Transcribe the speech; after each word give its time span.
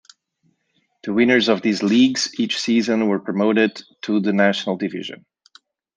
The 1.03 1.13
winners 1.13 1.47
of 1.47 1.61
these 1.61 1.83
leagues 1.83 2.31
each 2.39 2.57
season 2.59 3.07
were 3.07 3.19
promoted 3.19 3.83
to 4.01 4.19
the 4.19 4.33
National 4.33 4.75
Division. 4.75 5.27